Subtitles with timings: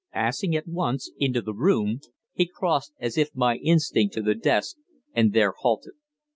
[0.13, 1.99] Passing at once into the room,
[2.33, 4.77] he crossed as if by instinct to the desk,
[5.13, 5.93] and there halted.